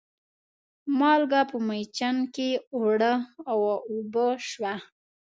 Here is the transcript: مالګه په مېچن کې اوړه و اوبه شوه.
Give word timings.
مالګه 0.99 1.41
په 1.51 1.57
مېچن 1.67 2.17
کې 2.33 2.49
اوړه 2.75 3.13
و 3.61 3.61
اوبه 3.91 4.27
شوه. 4.49 4.73